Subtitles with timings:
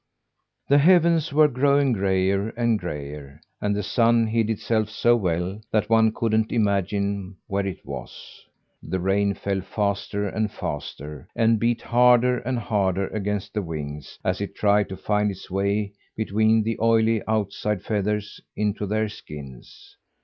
[0.67, 5.91] The heavens were growing grayer and grayer and the sun hid itself so well that
[5.91, 8.43] one couldn't imagine where it was.
[8.81, 14.41] The rain fell faster and faster, and beat harder and harder against the wings, as
[14.41, 19.97] it tried to find its way between the oily outside feathers, into their skins.